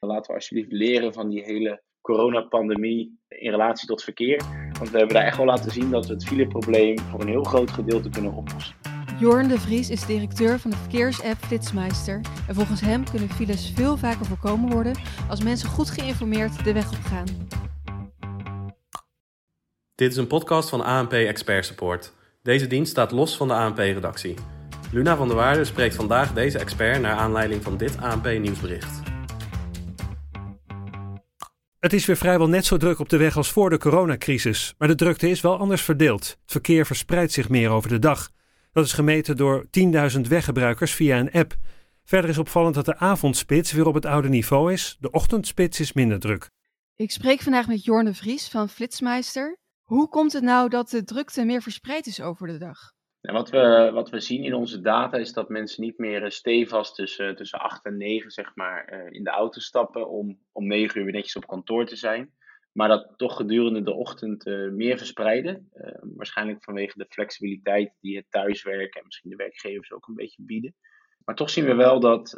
Laten 0.00 0.30
we 0.30 0.34
alsjeblieft 0.34 0.72
leren 0.72 1.12
van 1.12 1.28
die 1.28 1.44
hele 1.44 1.82
coronapandemie 2.00 3.18
in 3.28 3.50
relatie 3.50 3.86
tot 3.86 4.02
verkeer. 4.02 4.42
Want 4.78 4.90
we 4.90 4.98
hebben 4.98 5.16
daar 5.16 5.24
echt 5.24 5.36
wel 5.36 5.46
laten 5.46 5.70
zien 5.70 5.90
dat 5.90 6.06
we 6.06 6.12
het 6.12 6.24
fileprobleem 6.24 6.98
voor 6.98 7.20
een 7.20 7.28
heel 7.28 7.44
groot 7.44 7.70
gedeelte 7.70 8.08
kunnen 8.08 8.32
oplossen. 8.32 8.74
Jorn 9.20 9.48
de 9.48 9.58
Vries 9.58 9.90
is 9.90 10.06
directeur 10.06 10.58
van 10.58 10.70
de 10.70 10.76
verkeersapp 10.76 11.36
Flitsmeister. 11.36 12.20
En 12.48 12.54
volgens 12.54 12.80
hem 12.80 13.04
kunnen 13.10 13.28
files 13.28 13.72
veel 13.74 13.96
vaker 13.96 14.26
voorkomen 14.26 14.70
worden 14.70 14.96
als 15.28 15.42
mensen 15.42 15.68
goed 15.68 15.90
geïnformeerd 15.90 16.64
de 16.64 16.72
weg 16.72 16.90
op 16.90 17.04
gaan. 17.04 17.26
Dit 19.94 20.10
is 20.10 20.16
een 20.16 20.26
podcast 20.26 20.68
van 20.68 20.84
ANP 20.84 21.12
Expert 21.12 21.66
Support. 21.66 22.14
Deze 22.42 22.66
dienst 22.66 22.90
staat 22.90 23.10
los 23.10 23.36
van 23.36 23.48
de 23.48 23.54
ANP-redactie. 23.54 24.34
Luna 24.92 25.16
van 25.16 25.28
der 25.28 25.36
Waarde 25.36 25.64
spreekt 25.64 25.94
vandaag 25.94 26.32
deze 26.32 26.58
expert 26.58 27.00
naar 27.00 27.16
aanleiding 27.16 27.62
van 27.62 27.76
dit 27.76 28.00
ANP-nieuwsbericht. 28.00 29.07
Het 31.78 31.92
is 31.92 32.06
weer 32.06 32.16
vrijwel 32.16 32.48
net 32.48 32.66
zo 32.66 32.76
druk 32.76 32.98
op 32.98 33.08
de 33.08 33.16
weg 33.16 33.36
als 33.36 33.50
voor 33.50 33.70
de 33.70 33.78
coronacrisis, 33.78 34.74
maar 34.78 34.88
de 34.88 34.94
drukte 34.94 35.28
is 35.28 35.40
wel 35.40 35.58
anders 35.58 35.82
verdeeld. 35.82 36.26
Het 36.26 36.38
verkeer 36.52 36.86
verspreidt 36.86 37.32
zich 37.32 37.48
meer 37.48 37.70
over 37.70 37.88
de 37.88 37.98
dag. 37.98 38.30
Dat 38.72 38.84
is 38.84 38.92
gemeten 38.92 39.36
door 39.36 39.66
10.000 40.14 40.20
weggebruikers 40.20 40.92
via 40.92 41.18
een 41.18 41.32
app. 41.32 41.56
Verder 42.04 42.30
is 42.30 42.38
opvallend 42.38 42.74
dat 42.74 42.84
de 42.84 42.96
avondspits 42.96 43.72
weer 43.72 43.86
op 43.86 43.94
het 43.94 44.06
oude 44.06 44.28
niveau 44.28 44.72
is. 44.72 44.96
De 45.00 45.10
ochtendspits 45.10 45.80
is 45.80 45.92
minder 45.92 46.18
druk. 46.20 46.50
Ik 46.96 47.10
spreek 47.10 47.40
vandaag 47.40 47.66
met 47.66 47.84
Jorn 47.84 48.04
de 48.04 48.14
Vries 48.14 48.48
van 48.48 48.68
Flitsmeister. 48.68 49.58
Hoe 49.82 50.08
komt 50.08 50.32
het 50.32 50.42
nou 50.42 50.68
dat 50.68 50.90
de 50.90 51.04
drukte 51.04 51.44
meer 51.44 51.62
verspreid 51.62 52.06
is 52.06 52.20
over 52.20 52.46
de 52.46 52.58
dag? 52.58 52.92
En 53.20 53.34
wat, 53.34 53.50
we, 53.50 53.90
wat 53.92 54.10
we 54.10 54.20
zien 54.20 54.44
in 54.44 54.54
onze 54.54 54.80
data 54.80 55.16
is 55.16 55.32
dat 55.32 55.48
mensen 55.48 55.82
niet 55.82 55.98
meer 55.98 56.24
eh, 56.24 56.30
stevast 56.30 56.94
tussen, 56.94 57.36
tussen 57.36 57.58
8 57.58 57.84
en 57.84 57.96
9 57.96 58.30
zeg 58.30 58.54
maar, 58.54 58.84
eh, 58.84 59.06
in 59.10 59.24
de 59.24 59.30
auto 59.30 59.60
stappen 59.60 60.08
om 60.08 60.38
om 60.52 60.66
9 60.66 60.98
uur 60.98 61.04
weer 61.04 61.14
netjes 61.14 61.36
op 61.36 61.46
kantoor 61.46 61.86
te 61.86 61.96
zijn. 61.96 62.32
Maar 62.72 62.88
dat 62.88 63.12
toch 63.16 63.36
gedurende 63.36 63.82
de 63.82 63.94
ochtend 63.94 64.44
meer 64.72 64.98
verspreiden. 64.98 65.68
Waarschijnlijk 66.00 66.64
vanwege 66.64 66.98
de 66.98 67.06
flexibiliteit 67.08 67.94
die 68.00 68.16
het 68.16 68.26
thuiswerken 68.30 69.00
en 69.00 69.06
misschien 69.06 69.30
de 69.30 69.36
werkgevers 69.36 69.92
ook 69.92 70.08
een 70.08 70.14
beetje 70.14 70.42
bieden. 70.42 70.74
Maar 71.24 71.34
toch 71.34 71.50
zien 71.50 71.64
we 71.64 71.74
wel 71.74 72.00
dat 72.00 72.30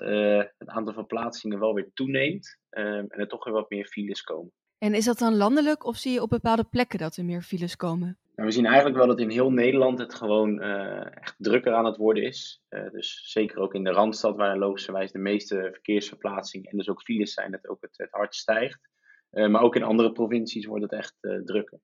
het 0.59 0.69
aantal 0.69 0.95
verplaatsingen 0.95 1.59
wel 1.59 1.75
weer 1.75 1.91
toeneemt 1.95 2.59
en 2.71 3.09
er 3.09 3.29
toch 3.29 3.45
weer 3.45 3.55
wat 3.55 3.71
meer 3.71 3.87
files 3.87 4.23
komen. 4.23 4.53
En 4.79 4.95
is 4.95 5.05
dat 5.05 5.19
dan 5.19 5.37
landelijk 5.37 5.85
of 5.85 5.97
zie 5.97 6.13
je 6.13 6.23
op 6.23 6.29
bepaalde 6.31 6.65
plekken 6.65 6.99
dat 6.99 7.17
er 7.17 7.25
meer 7.25 7.43
files 7.43 7.77
komen? 7.77 8.19
Nou, 8.41 8.53
we 8.53 8.59
zien 8.59 8.67
eigenlijk 8.67 8.97
wel 8.97 9.07
dat 9.07 9.21
in 9.21 9.31
heel 9.31 9.53
Nederland 9.53 9.99
het 9.99 10.15
gewoon 10.15 10.61
echt 10.61 11.35
drukker 11.39 11.75
aan 11.75 11.85
het 11.85 11.97
worden 11.97 12.23
is. 12.23 12.63
dus 12.69 13.31
zeker 13.31 13.59
ook 13.59 13.75
in 13.75 13.85
de 13.85 13.91
Randstad, 13.91 14.37
waar 14.37 14.59
logischerwijs 14.59 15.13
de 15.13 15.19
meeste 15.19 15.69
verkeersverplaatsingen 15.73 16.71
en 16.71 16.77
dus 16.77 16.89
ook 16.89 17.03
files 17.03 17.33
zijn, 17.33 17.51
dat 17.51 17.69
ook 17.69 17.81
het, 17.81 17.97
het 17.97 18.11
hardst 18.11 18.41
stijgt. 18.41 18.89
Uh, 19.33 19.49
maar 19.49 19.63
ook 19.63 19.77
in 19.77 19.83
andere 19.83 20.13
provincies 20.13 20.67
wordt 20.67 20.83
het 20.83 20.93
echt 20.93 21.15
drukker. 21.45 21.81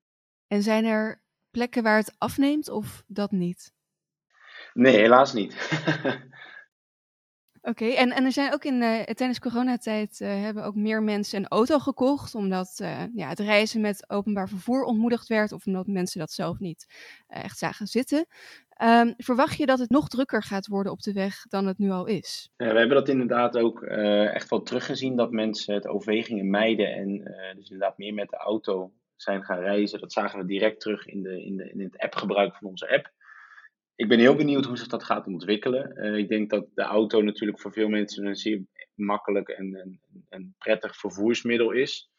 En 0.47 0.61
zijn 0.61 0.85
er 0.85 1.21
plekken 1.51 1.83
waar 1.83 1.97
het 1.97 2.15
afneemt 2.17 2.69
of 2.69 3.03
dat 3.07 3.31
niet? 3.31 3.73
Nee, 4.73 4.97
helaas 4.97 5.33
niet. 5.33 5.53
Oké, 7.67 7.85
en, 7.85 8.11
en 8.11 8.25
er 8.25 8.31
zijn 8.31 8.53
ook 8.53 8.63
in 8.63 8.81
uh, 8.81 9.01
tijdens 9.01 9.39
coronatijd 9.39 10.19
hebben 10.19 10.63
ook 10.63 10.75
meer 10.75 11.03
mensen 11.03 11.39
een 11.39 11.47
auto 11.47 11.79
gekocht, 11.79 12.35
omdat 12.35 12.75
ja, 13.13 13.27
het 13.29 13.39
reizen 13.39 13.81
met 13.81 14.09
openbaar 14.09 14.49
vervoer 14.49 14.83
ontmoedigd 14.83 15.27
werd 15.27 15.51
of 15.51 15.65
omdat 15.65 15.87
mensen 15.87 16.19
dat 16.19 16.31
zelf 16.31 16.59
niet 16.59 16.85
echt 17.27 17.57
zagen 17.57 17.87
zitten. 17.87 18.25
Um, 18.83 19.13
verwacht 19.17 19.57
je 19.57 19.65
dat 19.65 19.79
het 19.79 19.89
nog 19.89 20.07
drukker 20.07 20.43
gaat 20.43 20.67
worden 20.67 20.91
op 20.91 21.01
de 21.01 21.13
weg 21.13 21.41
dan 21.47 21.65
het 21.65 21.77
nu 21.77 21.89
al 21.89 22.05
is? 22.05 22.49
Ja, 22.57 22.71
we 22.71 22.79
hebben 22.79 22.97
dat 22.97 23.09
inderdaad 23.09 23.57
ook 23.57 23.81
echt 23.81 24.49
wel 24.49 24.61
teruggezien, 24.61 25.15
dat 25.15 25.31
mensen 25.31 25.73
het 25.73 25.87
OV 25.87 26.25
gingen 26.25 26.49
mijden 26.49 26.93
en 26.93 27.23
dus 27.55 27.69
inderdaad 27.69 27.97
meer 27.97 28.13
met 28.13 28.29
de 28.29 28.37
auto 28.37 28.91
zijn 29.15 29.43
gaan 29.43 29.59
reizen. 29.59 29.99
Dat 29.99 30.13
zagen 30.13 30.39
we 30.39 30.45
direct 30.45 30.79
terug 30.79 31.05
in, 31.05 31.23
de, 31.23 31.43
in, 31.43 31.57
de, 31.57 31.69
in 31.71 31.79
het 31.79 31.97
appgebruik 31.97 32.55
van 32.55 32.67
onze 32.67 32.89
app. 32.89 33.11
Ik 33.97 34.07
ben 34.07 34.19
heel 34.19 34.35
benieuwd 34.35 34.65
hoe 34.65 34.77
zich 34.77 34.87
dat 34.87 35.03
gaat 35.03 35.27
ontwikkelen. 35.27 35.91
Uh, 35.95 36.17
ik 36.17 36.29
denk 36.29 36.49
dat 36.49 36.67
de 36.73 36.81
auto 36.81 37.21
natuurlijk 37.21 37.59
voor 37.59 37.71
veel 37.71 37.87
mensen 37.87 38.25
een 38.25 38.35
zeer 38.35 38.61
makkelijk 38.93 39.49
en, 39.49 40.01
prettig 40.57 40.97
vervoersmiddel 40.97 41.71
is. 41.71 42.09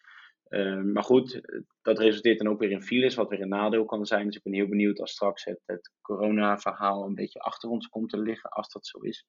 Uh, 0.49 0.83
maar 0.83 1.03
goed, 1.03 1.41
dat 1.83 1.99
resulteert 1.99 2.39
dan 2.39 2.49
ook 2.49 2.59
weer 2.59 2.71
in 2.71 2.83
files, 2.83 3.15
wat 3.15 3.29
weer 3.29 3.41
een 3.41 3.49
nadeel 3.49 3.85
kan 3.85 4.07
zijn. 4.07 4.27
Dus 4.27 4.37
ik 4.37 4.43
ben 4.43 4.53
heel 4.53 4.69
benieuwd 4.69 5.01
als 5.01 5.11
straks 5.11 5.45
het, 5.45 5.93
corona-verhaal 6.01 7.05
een 7.05 7.15
beetje 7.15 7.41
achter 7.41 7.69
ons 7.69 7.89
komt 7.89 8.11
te 8.11 8.19
liggen, 8.19 8.51
als 8.51 8.73
dat 8.73 8.87
zo 8.87 8.99
is. 8.99 9.27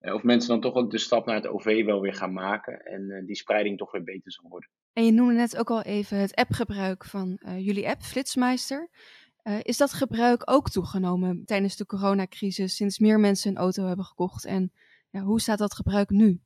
Uh, 0.00 0.14
of 0.14 0.22
mensen 0.22 0.48
dan 0.48 0.60
toch 0.60 0.74
ook 0.74 0.90
de 0.90 0.98
stap 0.98 1.26
naar 1.26 1.34
het 1.34 1.46
OV 1.46 1.84
wel 1.84 2.00
weer 2.00 2.14
gaan 2.14 2.32
maken 2.32 2.84
en 2.84 3.24
die 3.26 3.36
spreiding 3.36 3.78
toch 3.78 3.92
weer 3.92 4.04
beter 4.04 4.32
zal 4.32 4.48
worden. 4.48 4.70
En 4.92 5.04
je 5.04 5.12
noemde 5.12 5.34
net 5.34 5.56
ook 5.56 5.70
al 5.70 5.82
even 5.82 6.18
het 6.18 6.34
appgebruik 6.34 7.04
van 7.04 7.40
jullie 7.58 7.88
app, 7.88 8.02
Flitsmeister. 8.02 8.88
Is 9.62 9.76
dat 9.76 9.92
gebruik 9.92 10.42
ook 10.44 10.70
toegenomen 10.70 11.44
tijdens 11.44 11.76
de 11.76 11.86
coronacrisis, 11.86 12.76
sinds 12.76 12.98
meer 12.98 13.20
mensen 13.20 13.50
een 13.50 13.56
auto 13.56 13.86
hebben 13.86 14.04
gekocht? 14.04 14.44
En 14.44 14.72
ja, 15.10 15.20
hoe 15.20 15.40
staat 15.40 15.58
dat 15.58 15.74
gebruik 15.74 16.10
nu? 16.10 16.40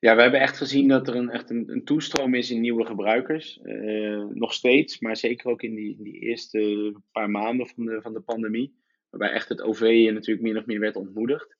Ja, 0.00 0.16
we 0.16 0.22
hebben 0.22 0.40
echt 0.40 0.56
gezien 0.56 0.88
dat 0.88 1.08
er 1.08 1.16
een, 1.16 1.30
echt 1.30 1.50
een, 1.50 1.70
een 1.70 1.84
toestroom 1.84 2.34
is 2.34 2.50
in 2.50 2.60
nieuwe 2.60 2.86
gebruikers. 2.86 3.58
Uh, 3.62 4.24
nog 4.24 4.52
steeds, 4.52 5.00
maar 5.00 5.16
zeker 5.16 5.50
ook 5.50 5.62
in 5.62 5.74
die, 5.74 5.96
die 6.02 6.18
eerste 6.18 6.94
paar 7.12 7.30
maanden 7.30 7.66
van 7.66 7.84
de, 7.84 8.00
van 8.02 8.12
de 8.12 8.20
pandemie. 8.20 8.74
Waarbij 9.10 9.30
echt 9.30 9.48
het 9.48 9.62
OV 9.62 10.10
natuurlijk 10.12 10.46
meer 10.46 10.56
of 10.56 10.66
meer 10.66 10.80
werd 10.80 10.96
ontmoedigd. 10.96 11.56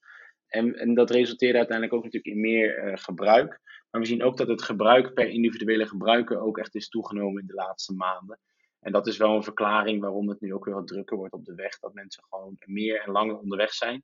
En, 0.47 0.75
en 0.75 0.93
dat 0.93 1.09
resulteerde 1.09 1.57
uiteindelijk 1.57 1.97
ook 1.97 2.03
natuurlijk 2.03 2.35
in 2.35 2.41
meer 2.41 2.87
uh, 2.87 2.93
gebruik. 2.95 3.59
Maar 3.91 4.01
we 4.01 4.07
zien 4.07 4.23
ook 4.23 4.37
dat 4.37 4.47
het 4.47 4.61
gebruik 4.61 5.13
per 5.13 5.29
individuele 5.29 5.87
gebruiker 5.87 6.39
ook 6.39 6.57
echt 6.57 6.75
is 6.75 6.89
toegenomen 6.89 7.41
in 7.41 7.47
de 7.47 7.53
laatste 7.53 7.93
maanden. 7.93 8.39
En 8.85 8.91
dat 8.91 9.07
is 9.07 9.17
wel 9.17 9.35
een 9.35 9.43
verklaring 9.43 10.01
waarom 10.01 10.29
het 10.29 10.41
nu 10.41 10.53
ook 10.53 10.65
weer 10.65 10.73
wat 10.73 10.87
drukker 10.87 11.17
wordt 11.17 11.33
op 11.33 11.45
de 11.45 11.55
weg. 11.55 11.79
Dat 11.79 11.93
mensen 11.93 12.23
gewoon 12.29 12.55
meer 12.65 13.01
en 13.01 13.11
langer 13.11 13.37
onderweg 13.37 13.73
zijn. 13.73 14.03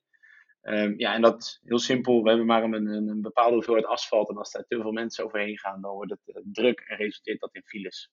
Um, 0.62 1.00
ja, 1.00 1.14
en 1.14 1.22
dat 1.22 1.60
heel 1.64 1.80
simpel. 1.80 2.24
We 2.24 2.30
hebben 2.30 2.48
maar 2.48 2.64
een, 2.64 2.86
een, 2.86 3.22
bepaalde 3.22 3.54
hoeveelheid 3.54 3.86
asfalt. 3.86 4.30
En 4.30 4.38
als 4.38 4.52
daar 4.52 4.66
te 4.68 4.82
veel 4.82 4.92
mensen 4.92 5.26
overheen 5.26 5.58
gaan, 5.58 5.82
dan 5.82 5.94
wordt 5.94 6.12
het 6.12 6.22
uh, 6.26 6.36
druk 6.52 6.80
en 6.80 6.98
resulteert 6.98 7.40
dat 7.40 7.56
in 7.56 7.64
files. 7.66 8.12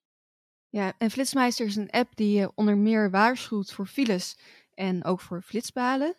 Ja, 0.69 0.93
en 0.99 1.11
Flitsmeister 1.11 1.67
is 1.67 1.77
een 1.77 1.91
app 1.91 2.17
die 2.17 2.49
onder 2.55 2.77
meer 2.77 3.11
waarschuwt 3.11 3.73
voor 3.73 3.87
files 3.87 4.39
en 4.75 5.05
ook 5.05 5.21
voor 5.21 5.43
flitsbalen. 5.43 6.17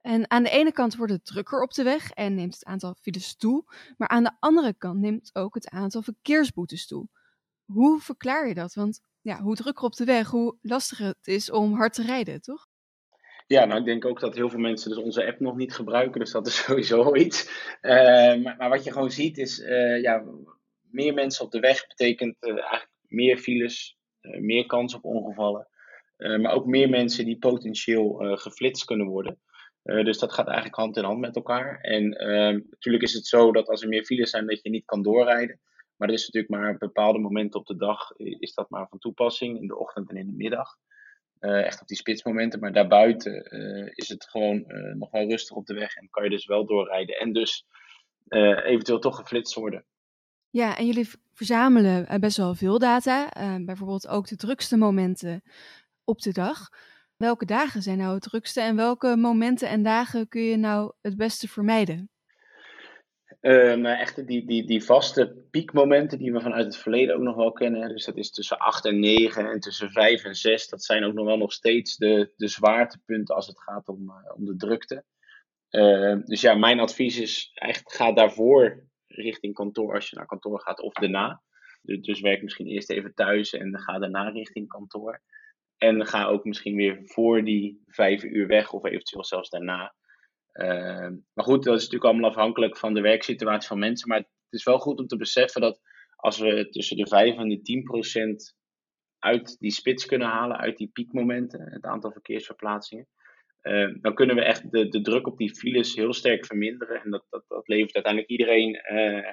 En 0.00 0.30
aan 0.30 0.42
de 0.42 0.50
ene 0.50 0.72
kant 0.72 0.96
wordt 0.96 1.12
het 1.12 1.24
drukker 1.24 1.62
op 1.62 1.72
de 1.72 1.82
weg 1.82 2.10
en 2.10 2.34
neemt 2.34 2.54
het 2.54 2.64
aantal 2.64 2.94
files 2.94 3.36
toe. 3.36 3.64
Maar 3.96 4.08
aan 4.08 4.24
de 4.24 4.36
andere 4.40 4.74
kant 4.74 5.00
neemt 5.00 5.30
ook 5.32 5.54
het 5.54 5.68
aantal 5.68 6.02
verkeersboetes 6.02 6.86
toe. 6.86 7.08
Hoe 7.64 8.00
verklaar 8.00 8.48
je 8.48 8.54
dat? 8.54 8.74
Want 8.74 9.00
ja, 9.22 9.40
hoe 9.40 9.56
drukker 9.56 9.84
op 9.84 9.94
de 9.94 10.04
weg, 10.04 10.28
hoe 10.28 10.56
lastiger 10.62 11.06
het 11.06 11.26
is 11.26 11.50
om 11.50 11.74
hard 11.74 11.94
te 11.94 12.02
rijden, 12.02 12.40
toch? 12.40 12.68
Ja, 13.46 13.64
nou 13.64 13.80
ik 13.80 13.86
denk 13.86 14.04
ook 14.04 14.20
dat 14.20 14.34
heel 14.34 14.48
veel 14.48 14.58
mensen 14.58 14.90
dus 14.90 14.98
onze 14.98 15.26
app 15.26 15.40
nog 15.40 15.56
niet 15.56 15.74
gebruiken, 15.74 16.20
dus 16.20 16.30
dat 16.30 16.46
is 16.46 16.56
sowieso 16.64 17.14
iets. 17.14 17.50
Uh, 17.82 18.42
maar, 18.42 18.68
wat 18.68 18.84
je 18.84 18.92
gewoon 18.92 19.10
ziet 19.10 19.38
is, 19.38 19.58
uh, 19.58 20.00
ja, 20.02 20.24
meer 20.90 21.14
mensen 21.14 21.44
op 21.44 21.50
de 21.50 21.60
weg 21.60 21.86
betekent 21.86 22.36
uh, 22.40 22.50
eigenlijk 22.50 22.90
meer 23.08 23.38
files, 23.38 23.96
meer 24.20 24.66
kans 24.66 24.94
op 24.94 25.04
ongevallen. 25.04 25.68
maar 26.16 26.52
ook 26.52 26.66
meer 26.66 26.88
mensen 26.88 27.24
die 27.24 27.38
potentieel 27.38 28.36
geflitst 28.36 28.84
kunnen 28.84 29.06
worden. 29.06 29.40
dus 29.82 30.18
dat 30.18 30.32
gaat 30.32 30.46
eigenlijk 30.46 30.76
hand 30.76 30.96
in 30.96 31.04
hand 31.04 31.20
met 31.20 31.36
elkaar. 31.36 31.80
En 31.80 32.12
ehm, 32.12 32.60
natuurlijk 32.70 33.04
is 33.04 33.12
het 33.12 33.26
zo 33.26 33.52
dat 33.52 33.68
als 33.68 33.82
er 33.82 33.88
meer 33.88 34.04
files 34.04 34.30
zijn, 34.30 34.46
dat 34.46 34.62
je 34.62 34.70
niet 34.70 34.84
kan 34.84 35.02
doorrijden. 35.02 35.60
Maar 36.00 36.08
er 36.08 36.14
is 36.14 36.26
natuurlijk 36.26 36.62
maar 36.62 36.78
bepaalde 36.78 37.18
momenten 37.18 37.60
op 37.60 37.66
de 37.66 37.76
dag, 37.76 38.12
is 38.16 38.54
dat 38.54 38.70
maar 38.70 38.88
van 38.88 38.98
toepassing, 38.98 39.60
in 39.60 39.66
de 39.66 39.78
ochtend 39.78 40.10
en 40.10 40.16
in 40.16 40.26
de 40.26 40.36
middag. 40.36 40.76
Uh, 41.40 41.64
echt 41.64 41.80
op 41.80 41.86
die 41.86 41.96
spitsmomenten. 41.96 42.60
Maar 42.60 42.72
daarbuiten 42.72 43.54
uh, 43.54 43.90
is 43.94 44.08
het 44.08 44.24
gewoon 44.24 44.64
uh, 44.68 44.94
nog 44.94 45.10
wel 45.10 45.28
rustig 45.28 45.56
op 45.56 45.66
de 45.66 45.74
weg 45.74 45.94
en 45.94 46.10
kan 46.10 46.24
je 46.24 46.30
dus 46.30 46.46
wel 46.46 46.66
doorrijden. 46.66 47.18
En 47.18 47.32
dus 47.32 47.66
eventueel 48.64 48.98
toch 48.98 49.16
geflitst 49.16 49.54
worden. 49.54 49.84
Ja, 50.50 50.76
en 50.76 50.86
jullie 50.86 51.10
verzamelen 51.32 52.20
best 52.20 52.36
wel 52.36 52.54
veel 52.54 52.78
data. 52.78 53.28
bijvoorbeeld 53.64 54.08
ook 54.08 54.28
de 54.28 54.36
drukste 54.36 54.76
momenten 54.76 55.42
op 56.04 56.20
de 56.20 56.32
dag. 56.32 56.68
Welke 57.16 57.44
dagen 57.44 57.82
zijn 57.82 57.98
nou 57.98 58.14
het 58.14 58.22
drukste 58.22 58.60
en 58.60 58.76
welke 58.76 59.16
momenten 59.16 59.68
en 59.68 59.82
dagen 59.82 60.28
kun 60.28 60.42
je 60.42 60.56
nou 60.56 60.92
het 61.00 61.16
beste 61.16 61.48
vermijden? 61.48 62.10
Uh, 63.40 63.74
nou, 63.74 63.98
echt 63.98 64.26
die, 64.26 64.46
die, 64.46 64.66
die 64.66 64.84
vaste 64.84 65.44
piekmomenten 65.50 66.18
die 66.18 66.32
we 66.32 66.40
vanuit 66.40 66.64
het 66.64 66.76
verleden 66.76 67.14
ook 67.14 67.22
nog 67.22 67.36
wel 67.36 67.52
kennen. 67.52 67.88
Dus 67.88 68.04
dat 68.04 68.16
is 68.16 68.30
tussen 68.30 68.58
8 68.58 68.84
en 68.84 69.00
9 69.00 69.50
en 69.50 69.60
tussen 69.60 69.90
5 69.90 70.24
en 70.24 70.34
6. 70.34 70.68
Dat 70.68 70.84
zijn 70.84 71.04
ook 71.04 71.12
nog 71.14 71.24
wel 71.24 71.36
nog 71.36 71.52
steeds 71.52 71.96
de, 71.96 72.32
de 72.36 72.48
zwaartepunten 72.48 73.34
als 73.34 73.46
het 73.46 73.60
gaat 73.60 73.88
om, 73.88 74.02
uh, 74.08 74.34
om 74.34 74.44
de 74.44 74.56
drukte. 74.56 75.04
Uh, 75.70 76.16
dus 76.24 76.40
ja, 76.40 76.54
mijn 76.54 76.80
advies 76.80 77.18
is 77.18 77.50
eigenlijk 77.54 77.94
ga 77.94 78.12
daarvoor 78.12 78.84
richting 79.06 79.54
kantoor 79.54 79.94
als 79.94 80.10
je 80.10 80.16
naar 80.16 80.26
kantoor 80.26 80.60
gaat 80.60 80.80
of 80.80 80.92
daarna. 80.92 81.42
Dus, 81.82 82.00
dus 82.00 82.20
werk 82.20 82.42
misschien 82.42 82.66
eerst 82.66 82.90
even 82.90 83.14
thuis 83.14 83.52
en 83.52 83.78
ga 83.78 83.98
daarna 83.98 84.28
richting 84.28 84.68
kantoor. 84.68 85.20
En 85.76 86.06
ga 86.06 86.24
ook 86.24 86.44
misschien 86.44 86.76
weer 86.76 87.00
voor 87.04 87.44
die 87.44 87.82
5 87.86 88.22
uur 88.22 88.46
weg 88.46 88.72
of 88.72 88.84
eventueel 88.84 89.24
zelfs 89.24 89.50
daarna. 89.50 89.94
Uh, 90.62 91.08
maar 91.34 91.44
goed, 91.44 91.64
dat 91.64 91.76
is 91.76 91.82
natuurlijk 91.82 92.04
allemaal 92.04 92.30
afhankelijk 92.30 92.76
van 92.76 92.94
de 92.94 93.00
werksituatie 93.00 93.68
van 93.68 93.78
mensen. 93.78 94.08
Maar 94.08 94.24
is 94.50 94.64
wel 94.64 94.78
goed 94.78 94.98
om 94.98 95.06
te 95.06 95.16
beseffen 95.16 95.60
dat 95.60 95.80
als 96.16 96.38
we 96.38 96.68
tussen 96.68 96.96
de 96.96 97.06
5 97.06 97.36
en 97.36 97.48
de 97.48 97.60
10 97.60 97.82
procent 97.82 98.54
uit 99.18 99.56
die 99.58 99.70
spits 99.70 100.06
kunnen 100.06 100.28
halen, 100.28 100.56
uit 100.56 100.76
die 100.76 100.90
piekmomenten, 100.92 101.72
het 101.72 101.84
aantal 101.84 102.12
verkeersverplaatsingen, 102.12 103.06
uh, 103.62 103.94
dan 104.00 104.14
kunnen 104.14 104.36
we 104.36 104.42
echt 104.42 104.70
de, 104.70 104.88
de 104.88 105.00
druk 105.00 105.26
op 105.26 105.38
die 105.38 105.54
files 105.54 105.94
heel 105.94 106.12
sterk 106.12 106.46
verminderen. 106.46 107.02
En 107.02 107.10
dat, 107.10 107.26
dat, 107.30 107.44
dat 107.48 107.68
levert 107.68 107.94
uiteindelijk 107.94 108.32
iedereen 108.32 108.80
uh, 108.92 109.32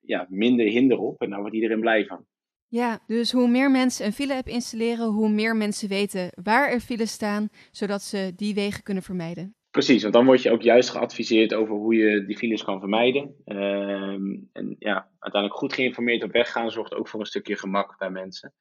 ja, 0.00 0.26
minder 0.28 0.66
hinder 0.66 0.98
op 0.98 1.20
en 1.20 1.30
daar 1.30 1.40
wordt 1.40 1.54
iedereen 1.54 1.80
blij 1.80 2.06
van. 2.06 2.26
Ja, 2.68 3.02
dus 3.06 3.32
hoe 3.32 3.48
meer 3.48 3.70
mensen 3.70 4.06
een 4.06 4.12
file-app 4.12 4.46
installeren, 4.46 5.06
hoe 5.06 5.28
meer 5.28 5.56
mensen 5.56 5.88
weten 5.88 6.30
waar 6.42 6.70
er 6.70 6.80
files 6.80 7.12
staan, 7.12 7.48
zodat 7.70 8.02
ze 8.02 8.32
die 8.36 8.54
wegen 8.54 8.82
kunnen 8.82 9.02
vermijden. 9.02 9.54
Precies, 9.72 10.02
want 10.02 10.14
dan 10.14 10.24
word 10.24 10.42
je 10.42 10.50
ook 10.50 10.62
juist 10.62 10.90
geadviseerd 10.90 11.54
over 11.54 11.74
hoe 11.74 11.94
je 11.94 12.24
die 12.24 12.36
files 12.36 12.64
kan 12.64 12.80
vermijden. 12.80 13.34
Ehm, 13.44 14.36
en 14.52 14.76
ja, 14.78 15.08
uiteindelijk 15.18 15.60
goed 15.60 15.72
geïnformeerd 15.72 16.22
op 16.22 16.32
weg 16.32 16.52
gaan 16.52 16.70
zorgt 16.70 16.94
ook 16.94 17.08
voor 17.08 17.20
een 17.20 17.26
stukje 17.26 17.56
gemak 17.56 17.98
bij 17.98 18.10
mensen. 18.10 18.54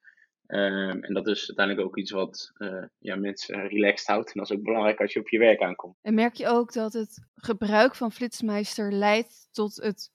Ehm, 0.47 1.03
en 1.03 1.13
dat 1.13 1.27
is 1.27 1.47
uiteindelijk 1.47 1.87
ook 1.87 1.97
iets 1.97 2.11
wat 2.11 2.51
uh, 2.57 2.83
ja, 2.99 3.15
mensen 3.15 3.67
relaxed 3.67 4.07
houdt. 4.07 4.33
En 4.33 4.39
dat 4.39 4.49
is 4.49 4.57
ook 4.57 4.63
belangrijk 4.63 4.99
als 4.99 5.13
je 5.13 5.19
op 5.19 5.29
je 5.29 5.39
werk 5.39 5.61
aankomt. 5.61 5.95
En 6.01 6.13
merk 6.13 6.33
je 6.33 6.47
ook 6.47 6.73
dat 6.73 6.93
het 6.93 7.27
gebruik 7.35 7.95
van 7.95 8.11
Flitsmeister 8.11 8.91
leidt 8.91 9.47
tot 9.51 9.75
het 9.75 10.11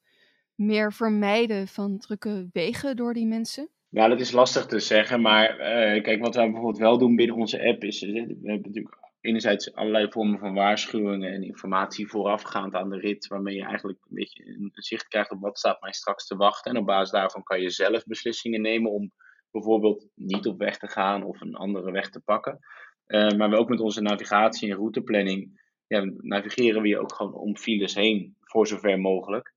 meer 0.54 0.92
vermijden 0.92 1.68
van 1.68 1.98
drukke 1.98 2.48
wegen 2.52 2.96
door 2.96 3.14
die 3.14 3.26
mensen? 3.26 3.68
Ja, 3.88 4.08
dat 4.08 4.20
is 4.20 4.32
lastig 4.32 4.66
te 4.66 4.78
zeggen. 4.78 5.20
Maar 5.20 5.50
uh, 5.50 6.02
kijk, 6.02 6.20
wat 6.20 6.34
wij 6.34 6.44
bijvoorbeeld 6.44 6.78
wel 6.78 6.98
doen 6.98 7.16
binnen 7.16 7.36
onze 7.36 7.68
app 7.68 7.84
is... 7.84 8.00
We 8.00 8.16
hebben 8.42 8.60
natuurlijk 8.62 9.05
enerzijds 9.26 9.74
allerlei 9.74 10.10
vormen 10.10 10.38
van 10.38 10.54
waarschuwingen 10.54 11.32
en 11.32 11.42
informatie 11.42 12.08
voorafgaand 12.08 12.74
aan 12.74 12.90
de 12.90 12.98
rit, 12.98 13.26
waarmee 13.26 13.56
je 13.56 13.64
eigenlijk 13.64 13.98
een 14.08 14.14
beetje 14.14 14.46
een 14.46 14.70
zicht 14.72 15.08
krijgt 15.08 15.30
op 15.30 15.40
wat 15.40 15.58
staat 15.58 15.80
mij 15.80 15.92
straks 15.92 16.26
te 16.26 16.36
wachten. 16.36 16.70
En 16.72 16.78
op 16.78 16.86
basis 16.86 17.10
daarvan 17.10 17.42
kan 17.42 17.60
je 17.60 17.70
zelf 17.70 18.04
beslissingen 18.04 18.60
nemen 18.60 18.90
om 18.90 19.12
bijvoorbeeld 19.50 20.08
niet 20.14 20.46
op 20.46 20.58
weg 20.58 20.78
te 20.78 20.88
gaan 20.88 21.22
of 21.22 21.40
een 21.40 21.54
andere 21.54 21.90
weg 21.90 22.10
te 22.10 22.20
pakken. 22.20 22.58
Uh, 23.06 23.30
maar 23.30 23.50
we 23.50 23.56
ook 23.56 23.68
met 23.68 23.80
onze 23.80 24.00
navigatie 24.00 24.70
en 24.70 24.76
routeplanning 24.76 25.60
ja, 25.86 26.10
navigeren 26.16 26.82
we 26.82 26.88
je 26.88 26.98
ook 26.98 27.14
gewoon 27.14 27.34
om 27.34 27.56
files 27.56 27.94
heen, 27.94 28.36
voor 28.40 28.66
zover 28.66 29.00
mogelijk. 29.00 29.54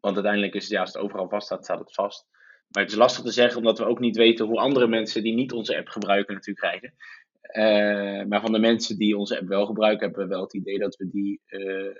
Want 0.00 0.14
uiteindelijk 0.14 0.54
is 0.54 0.62
het, 0.62 0.72
ja, 0.72 0.80
als 0.80 0.92
het 0.92 1.02
overal 1.02 1.28
vast 1.28 1.46
staat, 1.46 1.64
staat 1.64 1.78
het 1.78 1.94
vast. 1.94 2.26
Maar 2.68 2.82
het 2.82 2.92
is 2.92 2.98
lastig 2.98 3.24
te 3.24 3.30
zeggen, 3.30 3.58
omdat 3.58 3.78
we 3.78 3.84
ook 3.84 3.98
niet 3.98 4.16
weten 4.16 4.46
hoe 4.46 4.58
andere 4.58 4.86
mensen 4.86 5.22
die 5.22 5.34
niet 5.34 5.52
onze 5.52 5.76
app 5.76 5.88
gebruiken 5.88 6.34
natuurlijk 6.34 6.66
rijden. 6.66 6.94
Uh, 7.42 8.24
maar 8.24 8.40
van 8.40 8.52
de 8.52 8.58
mensen 8.58 8.98
die 8.98 9.16
onze 9.16 9.38
app 9.38 9.48
wel 9.48 9.66
gebruiken, 9.66 10.06
hebben 10.06 10.22
we 10.22 10.34
wel 10.34 10.42
het 10.42 10.54
idee 10.54 10.78
dat 10.78 10.96
we 10.96 11.08
die 11.10 11.40
uh, 11.48 11.94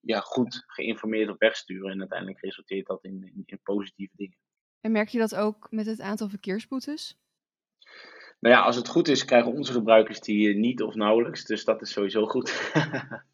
ja, 0.00 0.20
goed 0.20 0.64
geïnformeerd 0.66 1.28
op 1.28 1.38
weg 1.38 1.56
sturen. 1.56 1.90
En 1.90 1.98
uiteindelijk 1.98 2.40
resulteert 2.40 2.86
dat 2.86 3.04
in, 3.04 3.30
in, 3.34 3.42
in, 3.46 3.60
positieve 3.62 4.16
dingen. 4.16 4.36
En 4.80 4.92
merk 4.92 5.08
je 5.08 5.18
dat 5.18 5.34
ook 5.34 5.66
met 5.70 5.86
het 5.86 6.00
aantal 6.00 6.28
verkeersboetes? 6.28 7.18
Nou 8.40 8.54
ja, 8.54 8.60
als 8.60 8.76
het 8.76 8.88
goed 8.88 9.08
is, 9.08 9.24
krijgen 9.24 9.52
onze 9.52 9.72
gebruikers 9.72 10.20
die 10.20 10.56
niet 10.56 10.82
of 10.82 10.94
nauwelijks. 10.94 11.44
Dus 11.44 11.64
dat 11.64 11.82
is 11.82 11.92
sowieso 11.92 12.26
goed. 12.26 12.72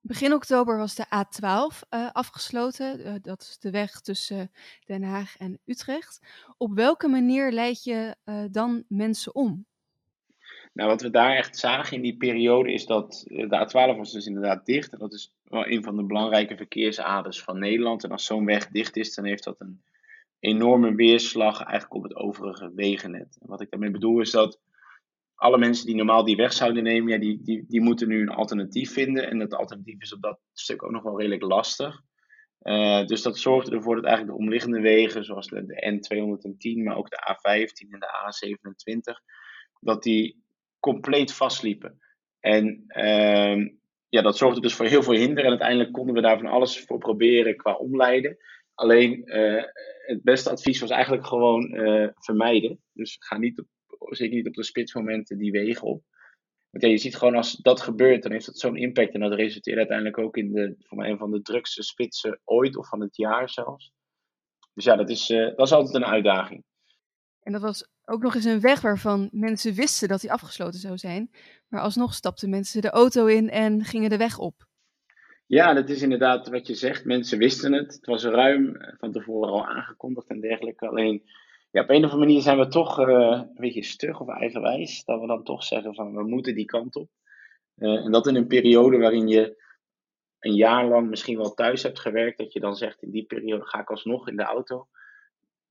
Begin 0.00 0.32
oktober 0.32 0.76
was 0.76 0.94
de 0.94 1.06
A12 1.06 1.88
uh, 1.90 2.10
afgesloten. 2.12 3.00
Uh, 3.00 3.14
dat 3.22 3.40
is 3.40 3.58
de 3.58 3.70
weg 3.70 4.00
tussen 4.00 4.50
Den 4.84 5.02
Haag 5.02 5.36
en 5.36 5.60
Utrecht. 5.64 6.20
Op 6.56 6.74
welke 6.74 7.08
manier 7.08 7.52
leid 7.52 7.84
je 7.84 8.16
uh, 8.24 8.44
dan 8.50 8.84
mensen 8.88 9.34
om? 9.34 9.66
Nou, 10.72 10.88
wat 10.88 11.02
we 11.02 11.10
daar 11.10 11.36
echt 11.36 11.58
zagen 11.58 11.96
in 11.96 12.02
die 12.02 12.16
periode 12.16 12.72
is 12.72 12.86
dat 12.86 13.24
de 13.26 13.68
A12 13.68 13.96
was 13.96 14.12
dus 14.12 14.26
inderdaad 14.26 14.66
dicht. 14.66 14.92
En 14.92 14.98
dat 14.98 15.12
is 15.12 15.34
wel 15.44 15.66
een 15.66 15.82
van 15.82 15.96
de 15.96 16.04
belangrijke 16.04 16.56
verkeersaders 16.56 17.42
van 17.42 17.58
Nederland. 17.58 18.04
En 18.04 18.10
als 18.10 18.24
zo'n 18.24 18.44
weg 18.44 18.68
dicht 18.68 18.96
is, 18.96 19.14
dan 19.14 19.24
heeft 19.24 19.44
dat 19.44 19.60
een 19.60 19.82
enorme 20.38 20.94
weerslag 20.94 21.62
eigenlijk 21.62 21.94
op 21.94 22.02
het 22.02 22.14
overige 22.14 22.72
wegennet. 22.74 23.38
En 23.40 23.48
wat 23.48 23.60
ik 23.60 23.70
daarmee 23.70 23.90
bedoel 23.90 24.20
is 24.20 24.30
dat 24.30 24.60
alle 25.34 25.58
mensen 25.58 25.86
die 25.86 25.94
normaal 25.94 26.24
die 26.24 26.36
weg 26.36 26.52
zouden 26.52 26.82
nemen, 26.82 27.12
ja, 27.12 27.18
die, 27.18 27.42
die, 27.42 27.64
die 27.68 27.80
moeten 27.80 28.08
nu 28.08 28.20
een 28.20 28.28
alternatief 28.28 28.92
vinden. 28.92 29.30
En 29.30 29.38
dat 29.38 29.54
alternatief 29.54 30.02
is 30.02 30.14
op 30.14 30.22
dat 30.22 30.40
stuk 30.52 30.82
ook 30.82 30.90
nog 30.90 31.02
wel 31.02 31.18
redelijk 31.18 31.42
lastig. 31.42 32.02
Uh, 32.62 33.06
dus 33.06 33.22
dat 33.22 33.38
zorgde 33.38 33.76
ervoor 33.76 33.94
dat 33.94 34.04
eigenlijk 34.04 34.36
de 34.36 34.44
omliggende 34.44 34.80
wegen, 34.80 35.24
zoals 35.24 35.46
de, 35.46 35.66
de 35.66 35.92
N210, 35.92 36.82
maar 36.82 36.96
ook 36.96 37.10
de 37.10 37.36
A15 37.36 37.88
en 37.90 38.00
de 38.00 38.08
A27, 38.08 39.24
dat 39.80 40.02
die 40.02 40.41
compleet 40.82 41.32
vastliepen. 41.32 42.00
En 42.40 42.84
uh, 42.88 43.68
ja, 44.08 44.22
dat 44.22 44.36
zorgde 44.36 44.60
dus 44.60 44.74
voor 44.74 44.86
heel 44.86 45.02
veel 45.02 45.14
hinder. 45.14 45.44
En 45.44 45.50
uiteindelijk 45.50 45.92
konden 45.92 46.14
we 46.14 46.20
daar 46.20 46.38
van 46.38 46.46
alles 46.46 46.80
voor 46.80 46.98
proberen 46.98 47.56
qua 47.56 47.74
omleiden. 47.74 48.36
Alleen 48.74 49.22
uh, 49.24 49.62
het 50.06 50.22
beste 50.22 50.50
advies 50.50 50.80
was 50.80 50.90
eigenlijk 50.90 51.26
gewoon 51.26 51.74
uh, 51.74 52.08
vermijden. 52.14 52.82
Dus 52.92 53.16
ga 53.18 53.38
niet 53.38 53.58
op, 53.58 53.66
zeker 54.14 54.36
niet 54.36 54.46
op 54.46 54.54
de 54.54 54.64
spitsmomenten 54.64 55.38
die 55.38 55.50
wegen 55.50 55.86
op. 55.86 56.02
Want 56.70 56.84
je 56.84 56.98
ziet 56.98 57.16
gewoon 57.16 57.36
als 57.36 57.56
dat 57.56 57.80
gebeurt, 57.80 58.22
dan 58.22 58.32
heeft 58.32 58.46
dat 58.46 58.58
zo'n 58.58 58.76
impact. 58.76 59.14
En 59.14 59.20
dat 59.20 59.34
resulteert 59.34 59.76
uiteindelijk 59.76 60.18
ook 60.18 60.36
in 60.36 60.52
de, 60.52 60.74
voor 60.78 60.98
mij 60.98 61.10
een 61.10 61.18
van 61.18 61.30
de 61.30 61.42
drukste 61.42 61.82
spitsen 61.82 62.40
ooit, 62.44 62.76
of 62.76 62.88
van 62.88 63.00
het 63.00 63.16
jaar 63.16 63.50
zelfs. 63.50 63.92
Dus 64.74 64.84
ja, 64.84 64.96
dat 64.96 65.10
is, 65.10 65.30
uh, 65.30 65.56
dat 65.56 65.66
is 65.66 65.72
altijd 65.72 65.94
een 65.94 66.10
uitdaging. 66.10 66.64
En 67.42 67.52
dat 67.52 67.60
was 67.60 67.88
ook 68.12 68.22
nog 68.22 68.34
eens 68.34 68.44
een 68.44 68.60
weg 68.60 68.80
waarvan 68.80 69.28
mensen 69.32 69.74
wisten 69.74 70.08
dat 70.08 70.20
die 70.20 70.32
afgesloten 70.32 70.80
zou 70.80 70.98
zijn. 70.98 71.30
Maar 71.68 71.80
alsnog 71.80 72.14
stapten 72.14 72.50
mensen 72.50 72.82
de 72.82 72.90
auto 72.90 73.26
in 73.26 73.50
en 73.50 73.84
gingen 73.84 74.10
de 74.10 74.16
weg 74.16 74.38
op. 74.38 74.54
Ja, 75.46 75.74
dat 75.74 75.88
is 75.88 76.02
inderdaad 76.02 76.48
wat 76.48 76.66
je 76.66 76.74
zegt. 76.74 77.04
Mensen 77.04 77.38
wisten 77.38 77.72
het. 77.72 77.94
Het 77.94 78.06
was 78.06 78.24
ruim 78.24 78.76
van 78.98 79.12
tevoren 79.12 79.52
al 79.52 79.66
aangekondigd 79.66 80.28
en 80.28 80.40
dergelijke. 80.40 80.88
Alleen 80.88 81.22
ja, 81.70 81.82
op 81.82 81.88
een 81.88 82.04
of 82.04 82.10
andere 82.10 82.18
manier 82.26 82.40
zijn 82.40 82.58
we 82.58 82.68
toch 82.68 82.98
uh, 82.98 83.06
een 83.30 83.54
beetje 83.54 83.82
stug 83.82 84.20
of 84.20 84.28
eigenwijs. 84.28 85.04
Dat 85.04 85.20
we 85.20 85.26
dan 85.26 85.44
toch 85.44 85.64
zeggen 85.64 85.94
van 85.94 86.14
we 86.14 86.22
moeten 86.22 86.54
die 86.54 86.64
kant 86.64 86.96
op. 86.96 87.10
Uh, 87.76 88.04
en 88.04 88.12
dat 88.12 88.26
in 88.26 88.34
een 88.34 88.46
periode 88.46 88.98
waarin 88.98 89.28
je 89.28 89.62
een 90.38 90.54
jaar 90.54 90.88
lang 90.88 91.08
misschien 91.08 91.36
wel 91.36 91.54
thuis 91.54 91.82
hebt 91.82 92.00
gewerkt. 92.00 92.38
Dat 92.38 92.52
je 92.52 92.60
dan 92.60 92.76
zegt 92.76 93.02
in 93.02 93.10
die 93.10 93.24
periode 93.24 93.64
ga 93.64 93.80
ik 93.80 93.90
alsnog 93.90 94.28
in 94.28 94.36
de 94.36 94.42
auto. 94.42 94.88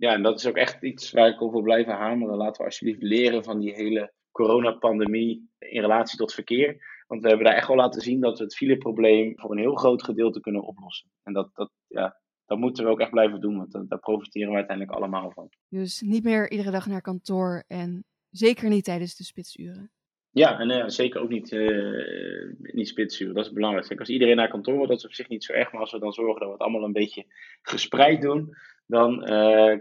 Ja, 0.01 0.13
en 0.13 0.23
dat 0.23 0.39
is 0.39 0.47
ook 0.47 0.55
echt 0.55 0.83
iets 0.83 1.11
waar 1.11 1.27
ik 1.27 1.41
over 1.41 1.61
blijven 1.61 1.93
hameren. 1.93 2.37
Laten 2.37 2.61
we 2.61 2.67
alsjeblieft 2.67 3.01
leren 3.01 3.43
van 3.43 3.59
die 3.59 3.73
hele 3.73 4.13
coronapandemie 4.31 5.49
in 5.59 5.81
relatie 5.81 6.17
tot 6.17 6.33
verkeer. 6.33 7.03
Want 7.07 7.21
we 7.21 7.27
hebben 7.27 7.45
daar 7.45 7.55
echt 7.55 7.67
wel 7.67 7.75
laten 7.75 8.01
zien 8.01 8.19
dat 8.19 8.37
we 8.37 8.43
het 8.43 8.55
fileprobleem 8.55 9.33
voor 9.39 9.51
een 9.51 9.57
heel 9.57 9.75
groot 9.75 10.03
gedeelte 10.03 10.39
kunnen 10.39 10.61
oplossen. 10.61 11.09
En 11.23 11.33
dat, 11.33 11.49
dat, 11.53 11.71
ja, 11.87 12.19
dat 12.45 12.57
moeten 12.57 12.83
we 12.83 12.89
ook 12.89 12.99
echt 12.99 13.11
blijven 13.11 13.41
doen, 13.41 13.57
want 13.57 13.89
daar 13.89 13.99
profiteren 13.99 14.49
we 14.49 14.55
uiteindelijk 14.55 14.97
allemaal 14.97 15.31
van. 15.31 15.49
Dus 15.69 16.01
niet 16.01 16.23
meer 16.23 16.51
iedere 16.51 16.71
dag 16.71 16.87
naar 16.87 17.01
kantoor 17.01 17.63
en 17.67 18.05
zeker 18.29 18.69
niet 18.69 18.83
tijdens 18.83 19.15
de 19.15 19.23
spitsuren. 19.23 19.91
Ja, 20.29 20.59
en 20.59 20.69
uh, 20.69 20.87
zeker 20.87 21.21
ook 21.21 21.29
niet, 21.29 21.51
uh, 21.51 22.53
niet 22.57 22.87
spitsuren. 22.87 23.35
Dat 23.35 23.45
is 23.45 23.53
belangrijk. 23.53 23.87
Kijk, 23.87 23.99
als 23.99 24.09
iedereen 24.09 24.35
naar 24.35 24.49
kantoor 24.49 24.75
wordt, 24.75 24.89
dat 24.89 24.99
is 24.99 25.05
op 25.05 25.13
zich 25.13 25.27
niet 25.27 25.43
zo 25.43 25.53
erg. 25.53 25.71
Maar 25.71 25.81
als 25.81 25.91
we 25.91 25.99
dan 25.99 26.13
zorgen 26.13 26.39
dat 26.39 26.47
we 26.47 26.53
het 26.53 26.61
allemaal 26.61 26.83
een 26.83 26.91
beetje 26.91 27.25
gespreid 27.61 28.21
doen, 28.21 28.55
dan 28.85 29.31
uh, 29.31 29.75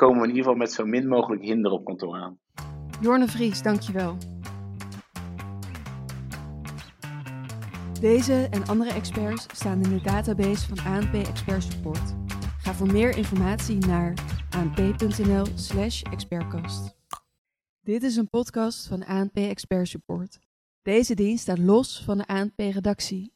komen 0.00 0.20
we 0.20 0.28
in 0.28 0.34
ieder 0.34 0.42
geval 0.42 0.58
met 0.58 0.72
zo 0.72 0.84
min 0.86 1.08
mogelijk 1.08 1.42
hinder 1.42 1.72
op 1.72 1.84
kantoor 1.84 2.16
aan. 2.16 2.38
Jorne 3.00 3.28
Vries, 3.28 3.62
dankjewel. 3.62 4.16
Deze 8.00 8.48
en 8.50 8.66
andere 8.66 8.90
experts 8.90 9.46
staan 9.52 9.82
in 9.82 9.90
de 9.90 10.00
database 10.00 10.74
van 10.74 10.92
ANP 10.92 11.14
Expert 11.14 11.62
Support. 11.62 12.14
Ga 12.58 12.72
voor 12.74 12.92
meer 12.92 13.16
informatie 13.16 13.86
naar 13.86 14.14
anp.nl/slash 14.50 16.02
expertcast. 16.02 16.96
Dit 17.80 18.02
is 18.02 18.16
een 18.16 18.28
podcast 18.28 18.86
van 18.86 19.04
ANP 19.04 19.36
Expert 19.36 19.88
Support. 19.88 20.38
Deze 20.82 21.14
dienst 21.14 21.42
staat 21.42 21.58
los 21.58 22.02
van 22.04 22.18
de 22.18 22.26
ANP-redactie 22.26 23.32